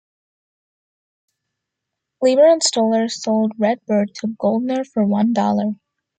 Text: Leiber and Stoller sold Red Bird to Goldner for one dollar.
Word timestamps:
Leiber 2.23 2.51
and 2.51 2.63
Stoller 2.63 3.07
sold 3.07 3.51
Red 3.59 3.85
Bird 3.85 4.09
to 4.15 4.29
Goldner 4.29 4.83
for 4.83 5.05
one 5.05 5.31
dollar. 5.31 5.73